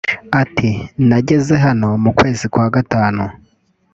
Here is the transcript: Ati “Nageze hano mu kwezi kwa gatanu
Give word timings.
Ati 0.41 0.69
“Nageze 1.09 1.53
hano 1.65 1.87
mu 2.03 2.11
kwezi 2.17 2.45
kwa 2.53 2.67
gatanu 2.75 3.23